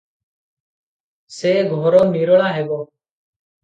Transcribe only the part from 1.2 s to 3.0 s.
ସେ ଘର ନିରୋଳା ହେବ।